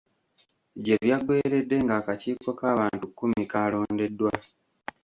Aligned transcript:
Gye 0.83 0.95
byaggweeredde 1.03 1.75
ng’akakiiko 1.85 2.49
k’abantu 2.59 3.05
kkumi 3.09 3.43
kaalondeddwa 3.51 4.31